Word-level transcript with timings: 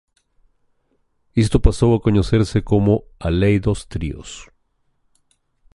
Isto 1.43 1.63
pasou 1.65 1.89
a 1.93 2.01
coñecerse 2.05 2.59
como 2.71 2.93
a 3.27 3.29
lei 3.41 3.55
dos 3.65 3.79
tríos. 3.93 4.29